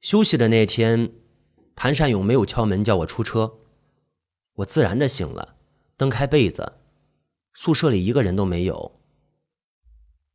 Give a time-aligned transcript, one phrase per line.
[0.00, 1.12] 休息的那天，
[1.76, 3.58] 谭善勇没有敲门叫我出车，
[4.54, 5.56] 我自然的醒了，
[5.98, 6.72] 蹬开被子，
[7.52, 8.98] 宿舍里一个人都没有。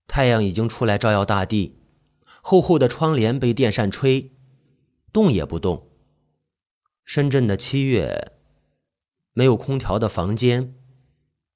[0.07, 1.79] 太阳已经出来照耀大地，
[2.43, 4.31] 厚厚的窗帘被电扇吹，
[5.11, 5.89] 动也不动。
[7.03, 8.33] 深圳的七月，
[9.33, 10.75] 没有空调的房间，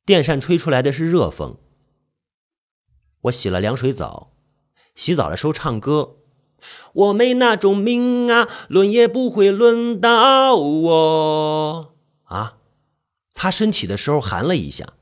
[0.03, 1.59] 电扇吹出来的是热风。
[3.21, 4.33] 我洗了凉水澡，
[4.95, 6.15] 洗澡的时候唱歌。
[6.93, 12.57] 我没那种命啊，轮也不会轮到我啊！
[13.31, 14.93] 擦身体的时候喊了一下，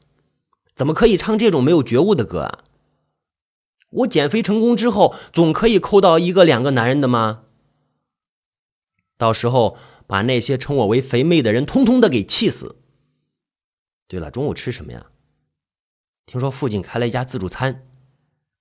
[0.75, 2.63] 怎么可以唱这种没有觉悟的歌啊？
[3.89, 7.43] 我减肥成功之后，总可以扣到一个两个男人的吗？
[9.17, 12.75] 到时候把那些称我为肥妹的人，通通的给气死。
[14.07, 15.07] 对了，中午吃什么呀？
[16.25, 17.87] 听说附近开了一家自助餐，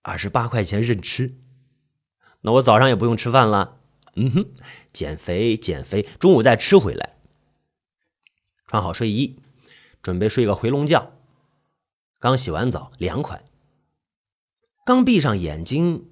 [0.02, 1.36] 二十八块钱任吃。
[2.46, 3.80] 那我早上也不用吃饭了，
[4.14, 4.46] 嗯哼，
[4.92, 7.16] 减肥减肥，中午再吃回来。
[8.68, 9.40] 穿好睡衣，
[10.00, 11.10] 准备睡个回笼觉。
[12.20, 13.44] 刚洗完澡，凉快。
[14.84, 16.08] 刚闭上眼睛，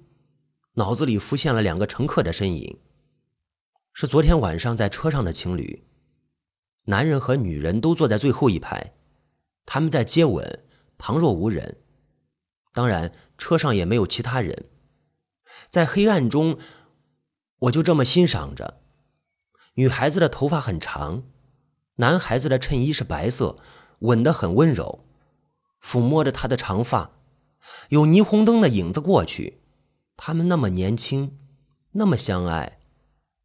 [0.73, 2.79] 脑子里浮现了两个乘客的身影，
[3.93, 5.85] 是昨天晚上在车上的情侣，
[6.87, 8.93] 男人和女人都坐在最后一排，
[9.65, 10.65] 他们在接吻，
[10.97, 11.77] 旁若无人。
[12.73, 14.65] 当然，车上也没有其他人。
[15.75, 16.57] 在黑暗中，
[17.63, 18.79] 我就这么欣赏着。
[19.73, 21.23] 女孩子的头发很长，
[21.95, 23.57] 男孩子的衬衣是白色，
[23.99, 25.03] 吻得很温柔，
[25.81, 27.11] 抚摸着她的长发，
[27.89, 29.59] 有霓虹灯的影子过去，
[30.15, 31.37] 他们那么年轻，
[31.91, 32.79] 那么相爱，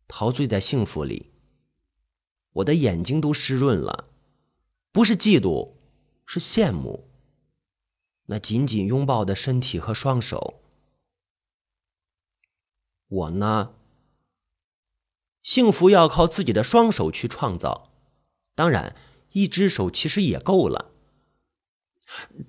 [0.06, 1.32] 陶醉在幸福里。
[2.52, 4.04] 我的眼睛都湿润了，
[4.92, 5.72] 不是嫉妒，
[6.24, 7.08] 是羡慕。
[8.26, 10.62] 那紧紧拥抱的身体和双手。
[13.10, 13.74] 我呢，
[15.42, 17.90] 幸福要靠自己的双手去创造，
[18.54, 18.94] 当然，
[19.32, 20.92] 一只手其实也够了。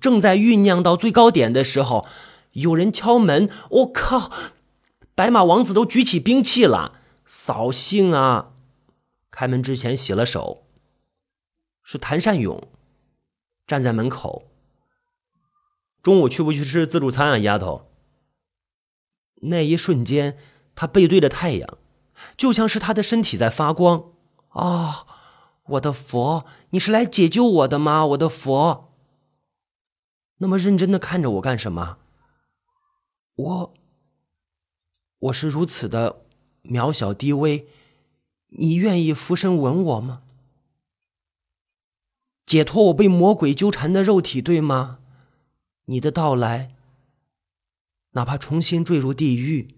[0.00, 2.06] 正在酝酿到最高点的时候，
[2.52, 3.50] 有人敲门。
[3.70, 4.30] 我靠！
[5.16, 8.52] 白马王子都举起兵器了，扫兴啊！
[9.32, 10.64] 开门之前洗了手。
[11.82, 12.68] 是谭善勇，
[13.66, 14.48] 站在门口。
[16.02, 17.90] 中午去不去吃自助餐啊，丫头？
[19.42, 20.38] 那一瞬间。
[20.74, 21.78] 他背对着太阳，
[22.36, 24.12] 就像是他的身体在发光。
[24.48, 25.06] 啊，
[25.64, 28.04] 我的佛，你是来解救我的吗？
[28.06, 28.92] 我的佛，
[30.38, 31.98] 那么认真的看着我干什么？
[33.34, 33.74] 我，
[35.18, 36.26] 我是如此的
[36.64, 37.66] 渺小低微，
[38.48, 40.22] 你愿意俯身吻我吗？
[42.44, 44.98] 解脱我被魔鬼纠缠的肉体，对吗？
[45.86, 46.74] 你的到来，
[48.10, 49.68] 哪怕重新坠入地狱。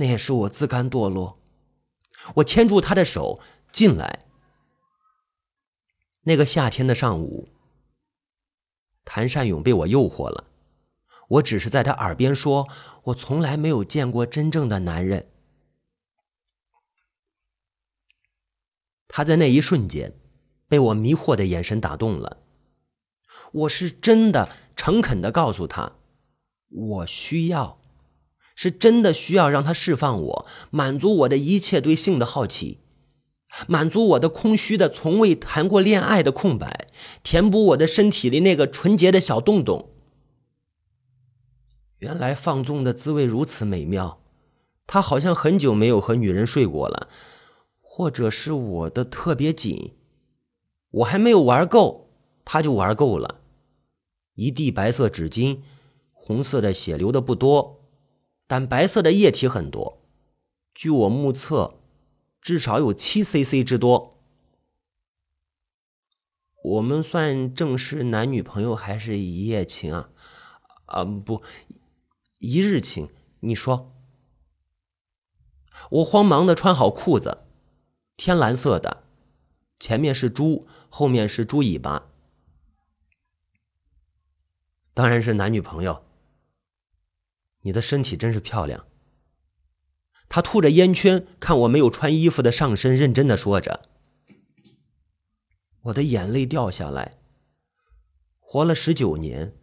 [0.00, 1.38] 那也是我自甘堕落。
[2.36, 3.38] 我牵住他的手
[3.70, 4.24] 进来。
[6.22, 7.48] 那个夏天的上午，
[9.04, 10.44] 谭善勇被我诱惑了。
[11.28, 12.66] 我只是在他耳边说
[13.04, 15.28] ：“我从来没有见过真正的男人。”
[19.06, 20.14] 他在那一瞬间
[20.66, 22.38] 被我迷惑的眼神打动了。
[23.52, 25.92] 我是真的诚恳的告诉他
[26.68, 27.79] ：“我需要。”
[28.62, 32.80] 是真的需要让他释放我，满足我的一切对性的好奇，
[33.66, 36.88] 满足我的空虚的从未谈过恋爱的空白，
[37.22, 39.88] 填补我的身体里那个纯洁的小洞洞。
[42.00, 44.20] 原来放纵的滋味如此美妙，
[44.86, 47.08] 他好像很久没有和女人睡过了，
[47.80, 49.94] 或者是我的特别紧，
[50.90, 52.10] 我还没有玩够，
[52.44, 53.40] 他就玩够了。
[54.34, 55.60] 一地白色纸巾，
[56.12, 57.79] 红色的血流的不多。
[58.50, 60.02] 但白色的液体很多，
[60.74, 61.78] 据我目测，
[62.40, 64.18] 至少有七 cc 之多。
[66.64, 70.10] 我们算正式男女朋友还是一夜情啊？
[70.86, 71.44] 啊不，
[72.38, 73.10] 一日情。
[73.38, 73.92] 你说？
[75.88, 77.44] 我慌忙的穿好裤子，
[78.16, 79.04] 天蓝色的，
[79.78, 82.10] 前面是猪，后面是猪尾巴，
[84.92, 86.09] 当然是男女朋友。
[87.62, 88.86] 你的身体真是漂亮。
[90.28, 93.88] 他吐着烟圈，看我没有穿衣服的上身，认真的说着。
[95.82, 97.18] 我的眼泪掉下来。
[98.38, 99.56] 活了十九年，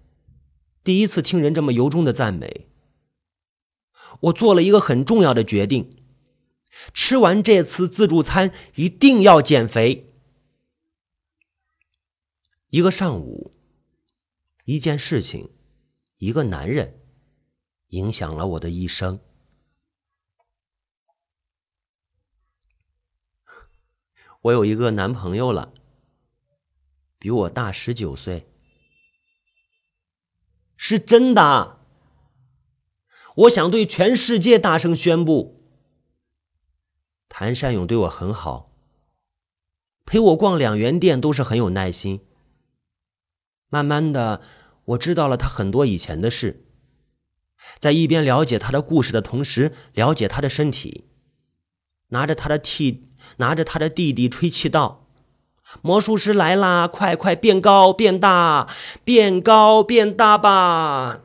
[0.83, 2.69] 第一次听人这么由衷的赞美。
[4.21, 6.03] 我做了一个很重要的决定：
[6.93, 10.13] 吃完这次自助餐，一定要减肥。
[12.69, 13.53] 一个上午，
[14.65, 15.49] 一件事情，
[16.17, 17.06] 一个男人。
[17.89, 19.19] 影响了我的一生。
[24.41, 25.73] 我有一个男朋友了
[27.17, 28.47] 比我大十九岁。
[30.77, 31.79] 是真的
[33.35, 35.63] 我想对全世界大声宣布
[37.27, 38.69] 谭善勇对我很好
[40.05, 42.21] 陪我逛两元店都是很有耐心。
[43.67, 44.41] 慢慢的
[44.85, 46.66] 我知道了他很多以前的事
[47.79, 51.05] 在一边了解他的故事的同时，了解他的身体，
[52.09, 55.07] 拿着他的替，拿着他的弟弟吹气道
[55.81, 58.67] ：“魔术师来啦，快快变高变大，
[59.03, 61.21] 变高变大吧！”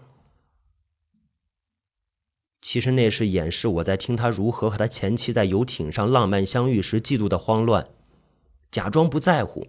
[2.60, 7.88] 其实那是掩饰我在听他如何和他前妻在游艇上浪漫相遇时嫉妒的慌乱，
[8.70, 9.66] 假装不在乎。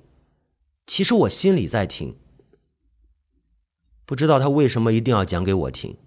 [0.85, 2.17] 其实我心里在听。
[4.05, 5.97] 不知道他为什么一定要讲给我听？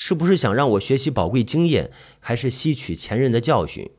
[0.00, 1.90] 是不是想让我学习宝贵经验，
[2.20, 3.90] 还是吸取前人的教训？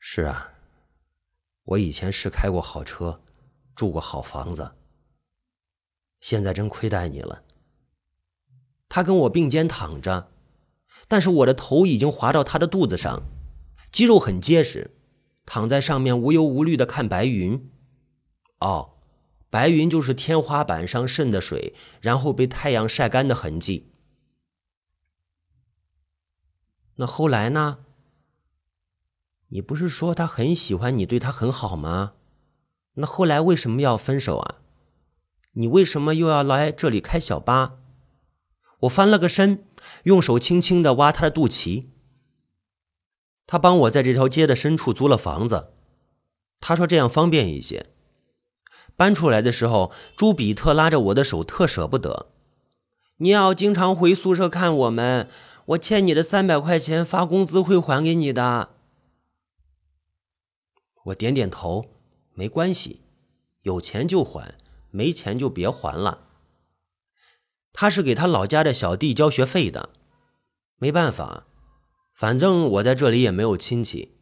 [0.00, 0.54] 是啊，
[1.62, 3.22] 我以前是开过好车，
[3.76, 4.72] 住过好房子。
[6.20, 7.44] 现在真亏待你了。
[8.88, 10.32] 他跟我并肩躺着，
[11.06, 13.22] 但是我的头已经滑到他的肚子上，
[13.92, 14.90] 肌肉很结实，
[15.44, 17.70] 躺在上面无忧无虑的看白云。
[18.58, 18.95] 哦，
[19.56, 23.86] 白云就是天花板上渗的水，然后被太阳晒干的痕迹。
[26.96, 27.78] 那后来呢？
[29.48, 32.12] 你不是说他很喜欢你，对他很好吗？
[32.96, 34.56] 那后来为什么要分手啊？
[35.52, 37.78] 你为什么又要来这里开小巴？
[38.80, 39.64] 我翻了个身，
[40.02, 41.88] 用手轻轻的挖他的肚脐。
[43.46, 45.72] 他帮我在这条街的深处租了房子，
[46.60, 47.86] 他说这样方便一些。
[48.96, 52.26] 搬出来的时候，朱比特拉着我的手，特舍不得。
[53.18, 55.28] 你要经常回宿舍看我们，
[55.66, 58.70] 我欠你的三百块钱，发工资会还给你的。
[61.04, 61.90] 我点点头，
[62.34, 63.02] 没关系，
[63.62, 64.54] 有钱就还，
[64.90, 66.22] 没钱就别还了。
[67.72, 69.90] 他是给他老家的小弟交学费的，
[70.78, 71.46] 没办法，
[72.14, 74.16] 反正我在这里也没有亲戚，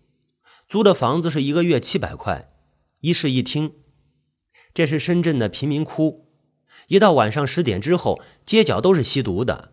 [0.68, 2.52] 租的房子是一个月七百块，
[3.00, 3.74] 一室一厅。
[4.74, 6.26] 这是深圳的贫民窟，
[6.88, 9.70] 一到晚上十点之后，街角都是吸毒的，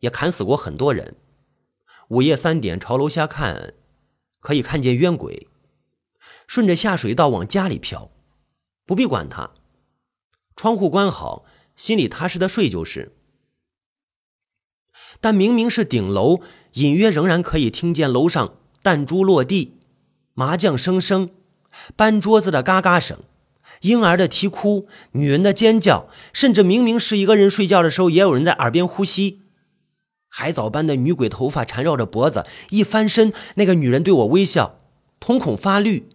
[0.00, 1.16] 也砍死过很多人。
[2.08, 3.72] 午夜三点朝楼下看，
[4.40, 5.48] 可以看见冤鬼，
[6.46, 8.10] 顺着下水道往家里飘，
[8.84, 9.52] 不必管他，
[10.54, 13.16] 窗户关好，心里踏实的睡就是。
[15.22, 16.42] 但明明是顶楼，
[16.74, 19.78] 隐约仍然可以听见楼上弹珠落地、
[20.34, 21.30] 麻将声声、
[21.96, 23.18] 搬桌子的嘎嘎声。
[23.82, 29.40] 婴儿的啼哭，女人的尖叫，甚至明明是一个人睡觉的时候，也有人在耳边呼吸。
[30.28, 34.80] 海藻般的女鬼头发缠绕着脖子，一翻身，那个女人对我微笑，
[35.20, 36.08] 瞳孔发绿。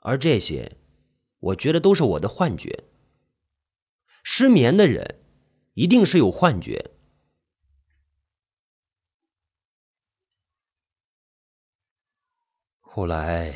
[0.00, 0.76] 而这些，
[1.38, 2.84] 我觉得都是我的幻觉。
[4.22, 5.20] 失眠的人，
[5.74, 6.92] 一定是有幻觉。
[12.80, 13.54] 后来，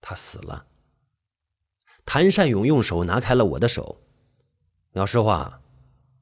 [0.00, 0.66] 他死了。
[2.04, 4.02] 谭善勇用手拿开了我的手，
[4.92, 5.62] 苗师话，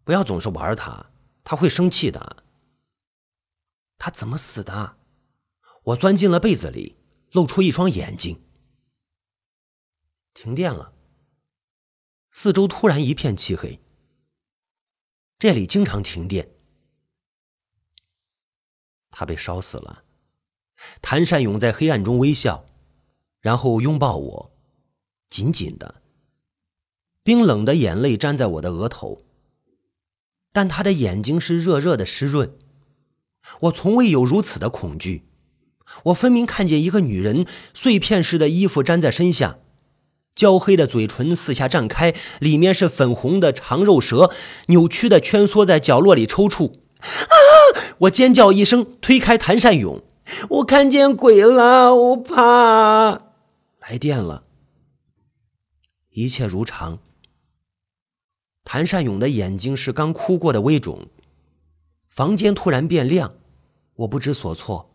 [0.04, 1.10] 不要总是玩他，
[1.44, 2.44] 他会生气的。
[3.98, 4.96] 他怎么死的？
[5.84, 6.96] 我钻进了被子里，
[7.32, 8.42] 露出一双眼睛。
[10.32, 10.94] 停电了，
[12.30, 13.80] 四周突然一片漆黑。
[15.38, 16.50] 这里经常停电。
[19.10, 20.04] 他被烧死了。
[21.02, 22.64] 谭善勇在黑暗中微笑，
[23.40, 24.51] 然后拥抱我。
[25.32, 25.94] 紧紧的，
[27.24, 29.22] 冰冷的眼泪粘在我的额头，
[30.52, 32.52] 但他的眼睛是热热的湿润。
[33.60, 35.22] 我从未有如此的恐惧。
[36.04, 39.56] 我分明看见一个女人碎片似的衣服粘在身下，
[40.34, 44.30] 焦黑的嘴唇四下绽开，里面是粉红的长肉蛇，
[44.66, 46.72] 扭曲的蜷缩在角落里抽搐。
[46.98, 47.34] 啊！
[48.00, 50.02] 我尖叫一声，推开谭善勇。
[50.50, 53.22] 我看见鬼了，我怕。
[53.80, 54.44] 来电了。
[56.12, 56.98] 一切如常。
[58.64, 61.08] 谭善勇的眼睛是刚哭过的微肿。
[62.08, 63.34] 房间突然变亮，
[63.94, 64.94] 我不知所措。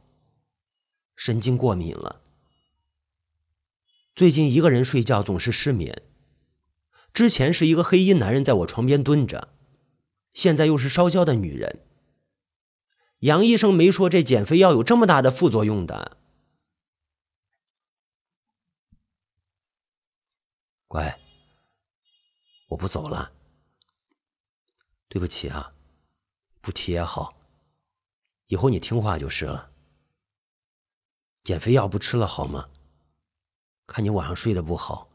[1.16, 2.22] 神经过敏了。
[4.16, 6.04] 最近一个人睡觉总是失眠。
[7.12, 9.50] 之前是一个黑衣男人在我床边蹲着，
[10.34, 11.80] 现在又是烧焦的女人。
[13.22, 16.18] 杨医生没说这减肥药有这么大的副作用的。
[20.88, 21.20] 乖，
[22.70, 23.34] 我不走了。
[25.10, 25.74] 对不起啊，
[26.62, 27.38] 不提也好。
[28.48, 29.72] 以后你听话就是了。
[31.44, 32.70] 减肥药不吃了好吗？
[33.86, 35.10] 看你晚上睡得不好。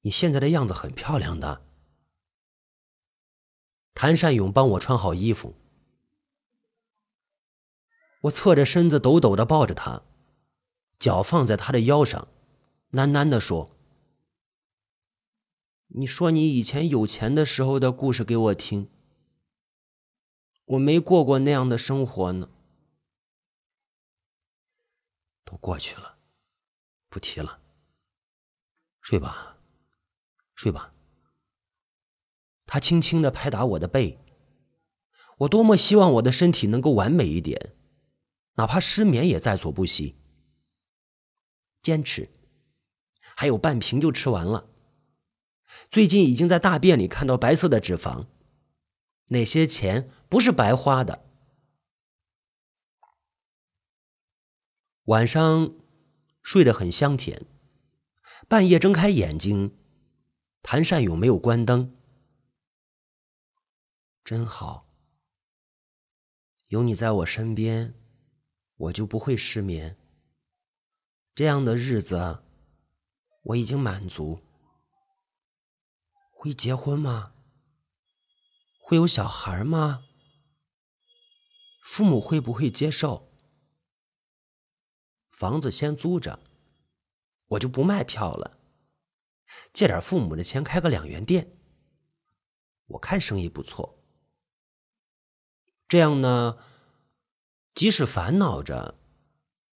[0.00, 1.62] 你现在的样子很漂亮的。
[3.94, 5.56] 谭善勇帮我穿好衣服，
[8.22, 10.02] 我侧着身子，抖抖的抱着他，
[10.98, 12.28] 脚放在他的腰上，
[12.92, 13.76] 喃喃的说
[15.88, 18.90] ：“你说你以前有钱的时候的故事给我听。
[20.66, 22.50] 我没过过那样的生活呢，
[25.44, 26.18] 都过去了，
[27.08, 27.60] 不提了。
[29.00, 29.56] 睡吧。”
[30.54, 30.92] 睡吧。
[32.66, 34.18] 他轻轻的拍打我的背。
[35.38, 37.76] 我多么希望我的身体能够完美一点，
[38.54, 40.16] 哪怕失眠也在所不惜。
[41.80, 42.28] 坚持，
[43.20, 44.68] 还有半瓶就吃完了。
[45.90, 48.26] 最近已经在大便里看到白色的脂肪，
[49.28, 51.24] 那些钱不是白花的。
[55.04, 55.74] 晚上
[56.42, 57.46] 睡得很香甜，
[58.46, 59.74] 半夜睁开眼睛。
[60.60, 61.94] 谭善勇没有关灯，
[64.22, 64.86] 真好。
[66.66, 67.94] 有你在我身边，
[68.76, 69.96] 我就不会失眠。
[71.34, 72.42] 这样的日子，
[73.44, 74.40] 我已经满足。
[76.40, 77.32] 会结婚吗？
[78.78, 80.04] 会有小孩吗？
[81.82, 83.34] 父母会不会接受？
[85.30, 86.38] 房子先租着，
[87.48, 88.56] 我就不卖票了。
[89.72, 91.58] 借点父母的钱开个两元店，
[92.86, 93.98] 我看生意不错。
[95.88, 96.56] 这样呢，
[97.74, 98.96] 即使烦恼着，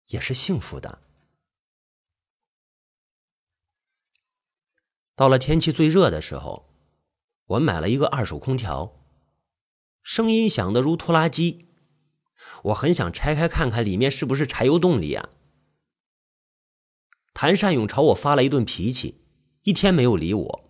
[0.08, 1.02] 也是幸福的。
[5.20, 6.70] 到了天气最热的时候，
[7.46, 8.94] 我买了一个二手空调，
[10.02, 11.68] 声音响的如拖拉机。
[12.64, 15.28] 我很想拆开看看里面是不是柴油动力啊。
[17.34, 19.20] 谭善勇朝我发了一顿脾气。
[19.64, 20.70] 一天没有理我，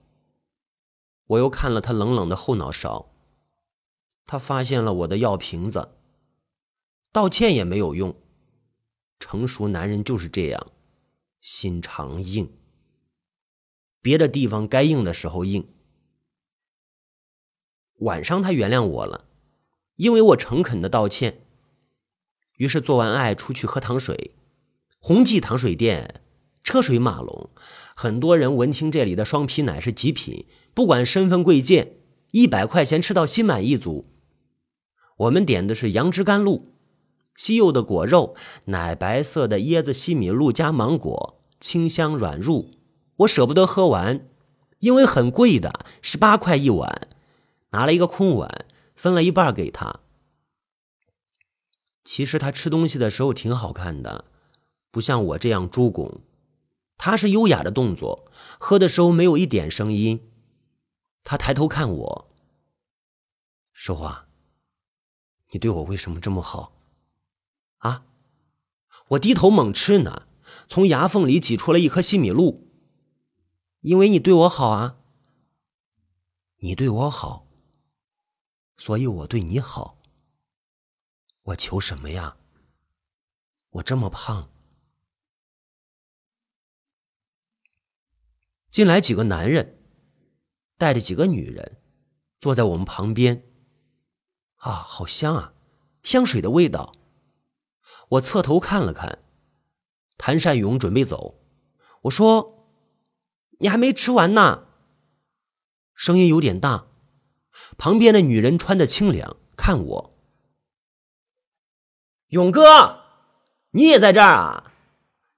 [1.27, 3.11] 我又看了他冷冷的后脑勺。
[4.25, 5.91] 他发现了我的药瓶子，
[7.11, 8.15] 道歉也没有用。
[9.19, 10.71] 成熟男人就是这样，
[11.39, 12.51] 心肠硬。
[14.01, 15.67] 别的地方该硬的时候硬。
[17.99, 19.25] 晚上他原谅我了，
[19.97, 21.41] 因为我诚恳的道歉。
[22.57, 24.35] 于是做完爱出去喝糖水，
[24.99, 26.21] 宏记糖水店
[26.63, 27.49] 车水马龙。
[27.95, 31.97] 很多人闻听这里的双皮奶是极品，不管身份贵贱，
[32.31, 34.05] 一百块钱吃到心满意足。
[35.17, 36.63] 我们点的是杨枝甘露，
[37.35, 42.69] 西柚的果肉，奶白色的椰子西米露加芒果，清香软入。
[43.19, 44.29] 我舍不得喝完，
[44.79, 47.09] 因为很贵的，十八块一碗，
[47.71, 49.99] 拿了一个空碗，分了一半给他。
[52.03, 54.25] 其实他吃东西的时候挺好看的，
[54.89, 56.21] 不像我这样猪拱。
[56.97, 60.31] 他是优雅的动作，喝的时候没有一点声音。
[61.23, 62.31] 他抬头看我，
[63.73, 64.27] 说话，
[65.51, 66.71] 你对我为什么这么好？
[67.79, 68.05] 啊！
[69.09, 70.23] 我低头猛吃呢，
[70.69, 72.68] 从牙缝里挤出了一颗西米露。
[73.81, 74.97] 因为你对我好啊。
[76.61, 77.47] 你对我好，
[78.77, 79.97] 所以我对你好。
[81.43, 82.37] 我求什么呀？
[83.69, 84.51] 我这么胖。
[88.69, 89.81] 进来几个男人，
[90.77, 91.81] 带着几个女人，
[92.39, 93.49] 坐在我们旁边。
[94.57, 95.53] 啊，好香啊，
[96.03, 96.93] 香水的味道。
[98.09, 99.23] 我侧头看了看，
[100.17, 101.39] 谭善勇准备走。
[102.01, 102.58] 我说
[103.59, 104.65] ：“你还没吃完呢。”
[105.95, 106.87] 声音有点大。
[107.77, 110.19] 旁边的女人穿的清凉，看我。
[112.29, 113.03] 勇哥，
[113.71, 114.73] 你也在这儿啊？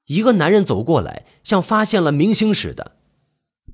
[0.06, 2.98] 一个男人走过来，像发现了明星似的。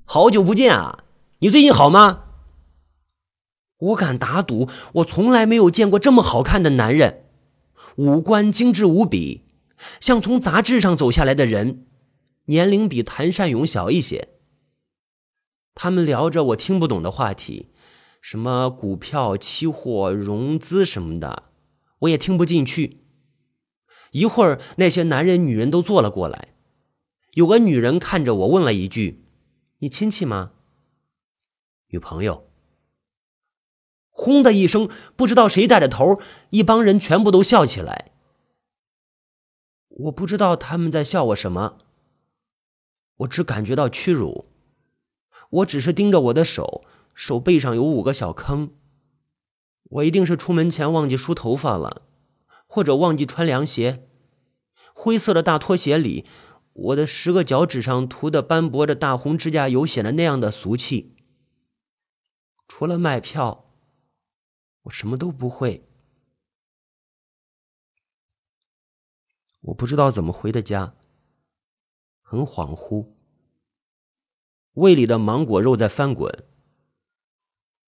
[0.04, 1.04] 好久不见啊！
[1.38, 2.24] 你最近好吗？
[3.78, 7.24] 我敢打赌，我从来没有见过这么好看的男人，
[7.96, 9.46] 五官精致无比，
[10.00, 11.86] 像从杂志上走下来的人。
[12.44, 14.37] 年龄比谭善勇小一些。
[15.80, 17.68] 他们聊着我听不懂的话题，
[18.20, 21.44] 什么股票、期货、融资什么的，
[22.00, 23.04] 我也听不进去。
[24.10, 26.48] 一会儿，那些男人、女人都坐了过来，
[27.34, 29.24] 有个女人看着我，问了一句。
[29.78, 30.50] 你亲戚吗？
[31.90, 32.48] 女朋友。
[34.10, 36.20] 轰的一声，不知道谁带着头，
[36.50, 38.10] 一帮人全部都笑起来。
[39.90, 41.78] 我不知道他们在笑我什么，
[43.18, 44.44] 我只感觉到屈辱。
[45.48, 48.74] 我只是盯着我的手，手背上有五个小坑，
[49.84, 52.02] 我一定是出门前忘记梳头发了。
[52.70, 54.06] 或者忘记穿凉鞋。
[54.92, 56.26] 灰色的大拖鞋里，
[56.74, 61.16] 我的十个脚趾上涂的斑驳的大红指甲油显得那样的俗气。
[62.68, 63.64] 除了卖票，
[64.82, 65.88] 我什么都不会。
[69.62, 70.94] 我不知道怎么回的家，
[72.20, 73.14] 很恍惚。
[74.78, 76.44] 胃里的芒果肉在翻滚，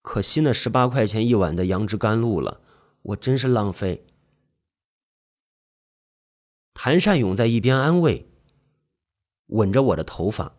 [0.03, 2.61] 可惜那十八块钱一碗的杨枝甘露了，
[3.03, 4.05] 我真是浪费。
[6.75, 8.29] 谭善勇在一边安慰，
[9.47, 10.57] 吻着我的头发，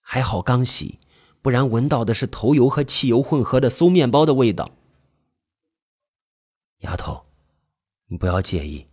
[0.00, 0.98] 还好刚洗，
[1.40, 4.72] 不然闻到的是头油和汽油混合的馊面包的味道。
[6.78, 7.26] 丫头，
[8.06, 8.86] 你不要介意，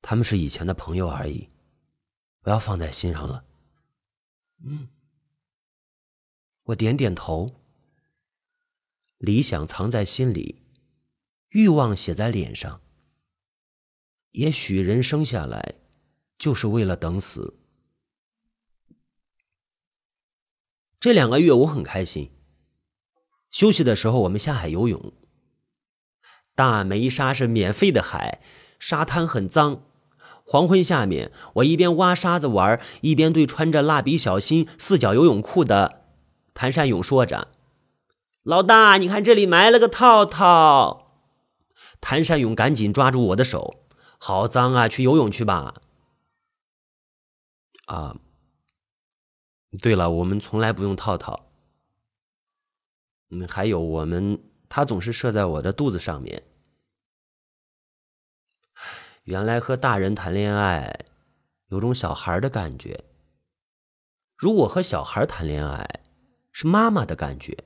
[0.00, 1.48] 他们是以前的朋友而已，
[2.40, 3.44] 不要放在心上了。
[4.62, 4.88] 嗯，
[6.64, 7.60] 我点点头。
[9.18, 10.62] 理想藏在心里，
[11.48, 12.82] 欲望写在脸上。
[14.32, 15.76] 也许人生下来
[16.36, 17.58] 就是为了等死。
[21.00, 22.30] 这两个月我很开心。
[23.50, 25.12] 休息的时候，我们下海游泳。
[26.54, 28.42] 大梅沙是免费的海，
[28.78, 29.86] 沙滩很脏。
[30.44, 36.04] 黄昏下面，我一边挖沙子玩，一边对穿着蜡笔小新四角游泳裤的
[36.52, 37.48] 谭善勇说着
[38.44, 41.06] ：“老大，你看这里埋了个套套。”
[42.00, 43.86] 谭善勇赶紧抓住我的手
[44.18, 45.76] ：“好脏啊，去游泳去吧。”
[47.86, 48.16] 啊，
[49.82, 51.46] 对了，我们从来不用套套。
[53.30, 56.42] 嗯，还有我们，他总是射在我的肚子上面。
[59.24, 61.06] 原来和大人谈恋爱，
[61.68, 63.04] 有种小孩的感觉。
[64.36, 66.00] 如果和小孩谈恋爱，
[66.52, 67.56] 是妈妈的感觉。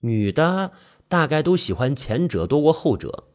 [0.00, 0.72] 女的
[1.08, 3.28] 大概都喜欢前者多过后者。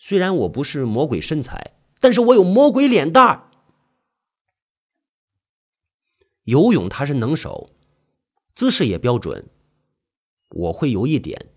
[0.00, 3.48] 虽然我不是魔鬼身材，但是我有魔鬼脸蛋儿。
[6.42, 7.70] 游泳他是能手，
[8.52, 9.48] 姿势也标准。
[10.50, 11.50] 我会游一点。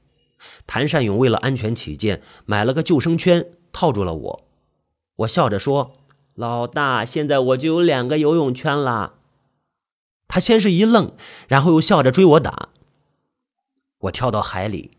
[0.67, 3.57] 谭善勇为了安全起见，买了个救生圈。
[3.75, 4.47] 套住了我，
[5.17, 5.97] 我笑着说
[6.33, 9.15] ：“老大，现在我就有两个游泳圈啦。”
[10.29, 11.13] 他先是一愣，
[11.49, 12.69] 然后又笑着追我打。
[13.97, 14.91] 我跳到海里，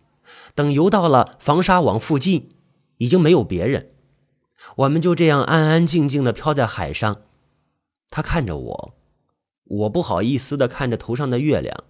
[0.54, 2.50] 等游到了防沙网附近，
[2.98, 3.94] 已经没有别人，
[4.76, 7.22] 我们就这样安安静静的飘在海上。
[8.10, 8.94] 他看着我，
[9.64, 11.84] 我不好意思的看着头上的月亮。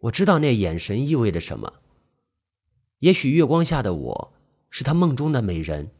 [0.00, 1.72] 我知道那眼神意味着什么。
[2.98, 4.33] 也许月光下的我。
[4.76, 5.92] 是他梦中的美人。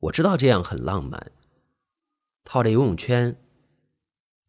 [0.00, 1.32] 我知道这样很浪漫。
[2.44, 3.40] 套着游泳圈，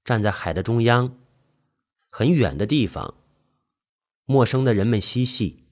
[0.03, 1.17] 站在海的中央，
[2.09, 3.15] 很远的地方，
[4.25, 5.63] 陌生的人们嬉戏，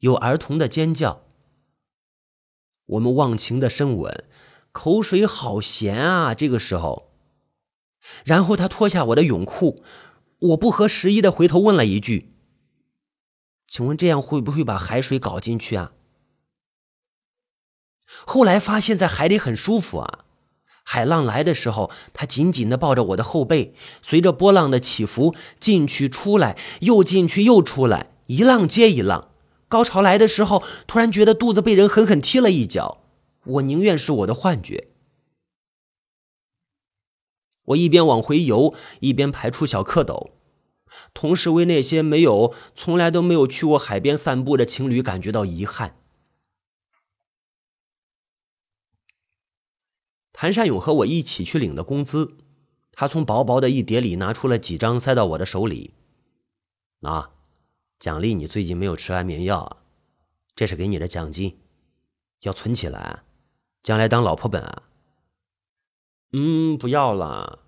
[0.00, 1.24] 有儿童的尖叫。
[2.84, 4.24] 我们忘情的深吻，
[4.72, 6.34] 口水好咸啊！
[6.34, 7.14] 这个时候，
[8.26, 9.82] 然后他脱下我的泳裤，
[10.38, 12.28] 我不合时宜的回头问了一句。
[13.72, 15.92] 请问这样会不会把海水搞进去啊？
[18.26, 20.26] 后来发现，在海里很舒服啊。
[20.84, 29.30] 海浪来的时候，他紧紧的抱着我的后背，随着波浪的起伏，进去出来，又进去又出来，一浪接一浪。
[29.68, 32.98] 高潮来的时候，突然觉得肚子被人狠狠踢了一脚。
[33.44, 34.88] 我宁愿是我的幻觉。
[37.64, 40.32] 我一边往回游，一边排出小蝌蚪。
[41.14, 45.98] 同时，为那些没有、从来都没有去过海边散步的情侣感觉到遗憾。
[50.32, 52.36] 谭善勇和我一起去领的工资，
[52.90, 55.94] 他从薄薄的一叠里拿出了几张，塞到我的手里。
[57.02, 57.30] 啊，
[57.98, 59.84] 奖励你最近没有吃安眠药，
[60.56, 61.58] 这是给你的奖金，
[62.42, 63.22] 要存起来，
[63.82, 64.82] 将来当老婆本啊。
[66.32, 67.60] 嗯，不要了，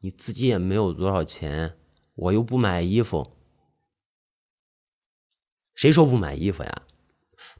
[0.00, 1.78] 你自己也没有多少钱。
[2.14, 3.32] 我又不买衣服，
[5.74, 6.82] 谁说不买衣服呀？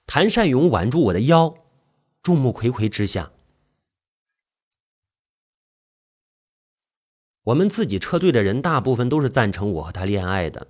[0.06, 1.56] 谭善勇挽住我的腰，
[2.22, 3.32] 众目睽睽之下，
[7.44, 10.68] 我们自己车队的人大部分都是赞成我和他恋爱的，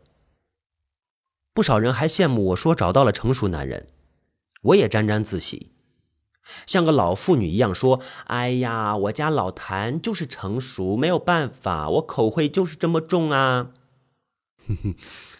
[1.52, 3.88] 不少人还羡慕我说找到了成熟男人，
[4.62, 5.71] 我也沾沾自喜，
[6.66, 13.72] 像个老妇女一样说：“哎呀，我家老谭就是成熟，没有办法，我口味就是这么重啊。”
[14.68, 14.94] 哼哼，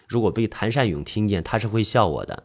[0.09, 2.45] 如果被谭善勇听见，他是会笑我的。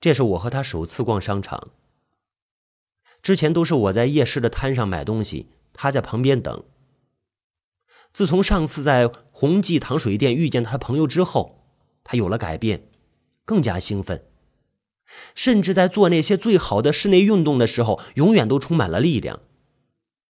[0.00, 1.68] 这是我和他首次逛商场。
[3.22, 6.64] 之前都是我在夜市的摊上买东西，他在旁边等。
[8.12, 11.64] 自从上次在宏记糖水店遇见他朋友之后，
[12.02, 12.90] 他有了改变，
[13.44, 14.26] 更加兴奋，
[15.34, 19.40] 甚至在做那些最好的室内运动的时候，永远都充满了力量，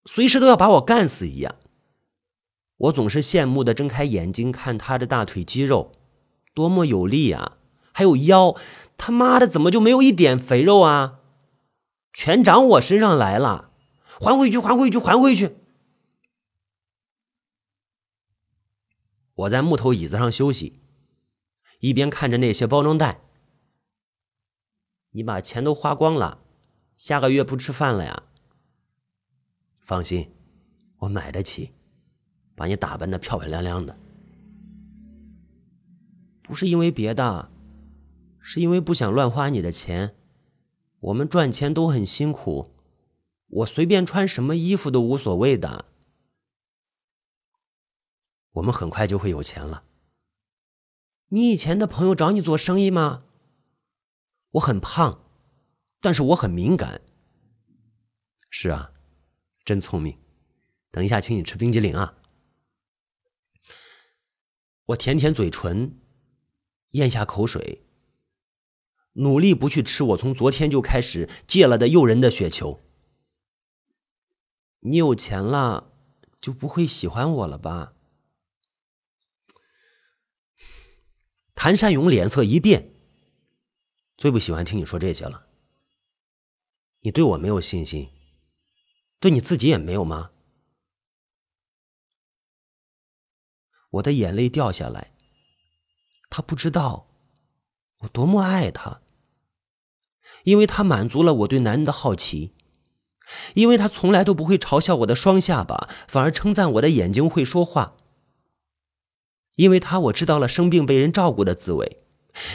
[0.04, 1.56] 随时都要把我干死一样。
[2.78, 5.92] 我总是羡慕的睁开眼睛看他的大腿肌肉，
[6.52, 7.58] 多么有力啊！
[7.92, 8.56] 还有腰，
[8.96, 11.20] 他妈的怎么就没有一点肥肉啊？
[12.12, 13.70] 全长我身上来了，
[14.20, 15.56] 还回去，还回去，还回去！
[19.34, 20.80] 我在木头椅子上休息，
[21.80, 23.20] 一边看着那些包装袋。
[25.12, 26.42] 你把钱都花光了，
[26.96, 28.24] 下个月不吃饭了呀？
[29.80, 30.30] 放心，
[30.98, 31.72] 我买得起。
[32.54, 33.98] 把你打扮的漂漂亮亮的，
[36.42, 37.50] 不是因为别的，
[38.38, 40.14] 是因为不想乱花你的钱。
[41.00, 42.70] 我们赚钱都很辛苦，
[43.48, 45.86] 我随便穿什么衣服都无所谓的。
[48.52, 49.84] 我们很快就会有钱了。
[51.28, 53.24] 你以前的朋友找你做生意吗？
[54.52, 55.24] 我很胖，
[56.00, 57.02] 但是我很敏感。
[58.50, 58.92] 是啊，
[59.64, 60.18] 真聪明。
[60.90, 62.18] 等一下，请你吃冰激凌啊。
[64.86, 65.98] 我舔舔嘴唇，
[66.90, 67.86] 咽下口水，
[69.12, 72.78] 努力不去吃我从昨天就开始戒了的诱人的雪球。
[74.80, 75.92] 你有钱了，
[76.40, 77.94] 就不会喜欢我了吧？
[81.54, 82.91] 谭善勇脸色一变，
[84.22, 85.48] 最不喜欢听你说这些了。
[87.00, 88.08] 你对我没有信心，
[89.18, 90.30] 对你自己也没有吗？
[93.90, 95.12] 我的眼泪掉下来。
[96.30, 97.08] 他不知道
[98.02, 99.02] 我多么爱他，
[100.44, 102.54] 因为他满足了我对男人的好奇，
[103.54, 107.96] 因为他从来都不会嘲笑我的双下巴，反而称赞我的眼睛会说话。
[109.56, 112.01] 因为他我知道了生病被人照顾的滋味，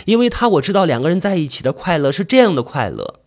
[0.06, 3.22] 因为他我知道两个人在一起的快乐是这样的快乐。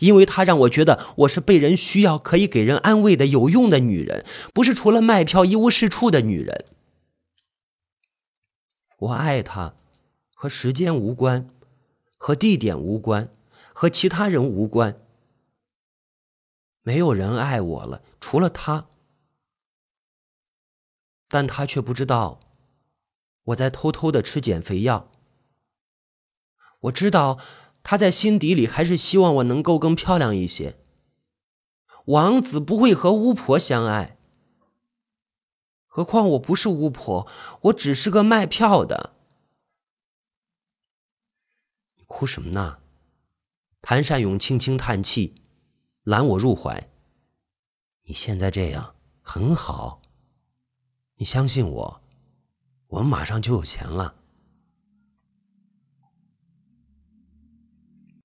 [0.00, 4.24] 因为他让我觉得我是被人需要、可以给人安慰的有用的女人，
[4.54, 6.64] 不是除了卖票一无是处的女人。
[8.96, 9.74] 我爱他，
[10.34, 11.50] 和时间无关，
[12.16, 13.28] 和地点无关，
[13.74, 14.96] 和其他人无关。
[16.80, 18.86] 没有人爱我了，除了他。
[21.28, 22.40] 但他却不知道，
[23.44, 25.10] 我在偷偷的吃减肥药。
[26.80, 27.38] 我知道。
[27.86, 30.78] 他在心底里还是希望我能够更漂亮一些。
[32.06, 34.16] 王子不会和巫婆相爱，
[35.86, 37.28] 何况我不是巫婆，
[37.64, 39.12] 我只是个卖票的。
[41.96, 42.78] 你哭什么呢？
[43.82, 45.34] 谭善勇轻轻叹气，
[46.04, 46.88] 揽我入怀。
[48.04, 50.00] 你现在这样很好，
[51.16, 52.03] 你相信我，
[52.94, 54.14] 我们马上就有钱了。